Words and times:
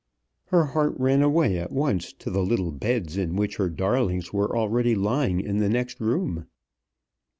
Her 0.47 0.65
heart 0.65 0.95
ran 0.99 1.21
away 1.21 1.59
at 1.59 1.71
once 1.71 2.11
to 2.13 2.31
the 2.31 2.41
little 2.43 2.71
beds 2.71 3.17
in 3.17 3.35
which 3.35 3.57
her 3.57 3.69
darlings 3.69 4.33
were 4.33 4.57
already 4.57 4.95
lying 4.95 5.39
in 5.39 5.59
the 5.59 5.69
next 5.69 5.99
room. 5.99 6.47